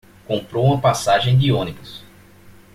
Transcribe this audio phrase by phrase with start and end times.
[0.25, 2.03] Comprou uma passagem de onibus